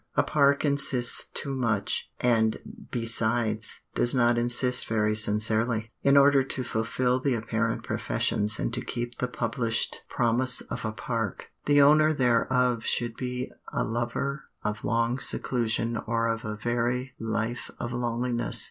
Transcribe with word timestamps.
A 0.15 0.23
park 0.23 0.65
insists 0.65 1.27
too 1.31 1.53
much, 1.53 2.09
and, 2.19 2.57
besides, 2.89 3.81
does 3.93 4.15
not 4.15 4.35
insist 4.35 4.87
very 4.87 5.15
sincerely. 5.15 5.91
In 6.01 6.17
order 6.17 6.43
to 6.43 6.63
fulfil 6.63 7.19
the 7.19 7.35
apparent 7.35 7.83
professions 7.83 8.57
and 8.59 8.73
to 8.73 8.81
keep 8.83 9.19
the 9.19 9.27
published 9.27 10.01
promise 10.09 10.61
of 10.61 10.85
a 10.85 10.91
park, 10.91 11.51
the 11.65 11.83
owner 11.83 12.13
thereof 12.13 12.83
should 12.83 13.15
be 13.15 13.51
a 13.71 13.83
lover 13.83 14.45
of 14.63 14.83
long 14.83 15.19
seclusion 15.19 15.95
or 16.07 16.27
of 16.33 16.43
a 16.45 16.57
very 16.57 17.13
life 17.19 17.69
of 17.77 17.91
loneliness. 17.93 18.59